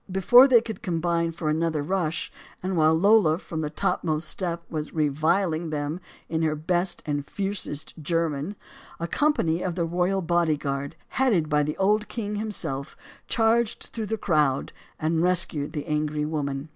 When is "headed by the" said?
11.09-11.77